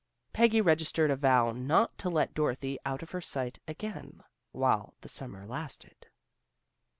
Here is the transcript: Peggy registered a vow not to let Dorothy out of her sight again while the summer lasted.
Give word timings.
Peggy 0.33 0.61
registered 0.61 1.11
a 1.11 1.15
vow 1.15 1.51
not 1.51 1.95
to 1.99 2.09
let 2.09 2.33
Dorothy 2.33 2.79
out 2.87 3.03
of 3.03 3.11
her 3.11 3.21
sight 3.21 3.59
again 3.67 4.23
while 4.51 4.95
the 5.01 5.07
summer 5.07 5.45
lasted. 5.45 6.07